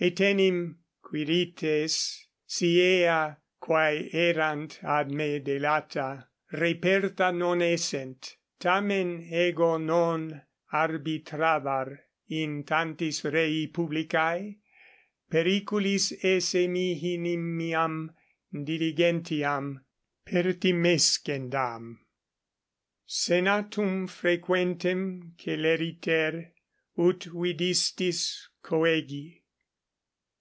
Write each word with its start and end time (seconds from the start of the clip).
Etenim, 0.00 0.78
Quirites, 1.00 2.26
si 2.44 2.80
ea, 2.80 3.36
quae 3.60 4.10
erant 4.12 4.80
ad 4.82 5.12
me 5.12 5.38
delata, 5.38 6.26
reperta 6.52 7.32
non 7.32 7.62
essent, 7.62 8.34
tamen 8.58 9.22
ego 9.32 9.78
non 9.78 10.42
arbitrabar 10.72 11.96
in 12.30 12.64
tantis 12.64 13.22
rei 13.32 13.68
publicae 13.68 14.56
periculis 15.30 16.10
esse 16.24 16.66
mihi 16.66 17.16
nimiam 17.18 18.10
diligentiam 18.52 19.84
pertimescendam. 20.26 21.96
Senatum 23.06 24.08
frequentem 24.08 25.36
celeriter, 25.38 26.50
ut 26.98 27.26
8 27.26 27.30
vidistis, 27.32 28.48
coëgi. 28.64 29.38